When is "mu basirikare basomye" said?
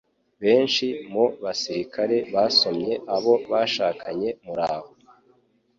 1.11-2.91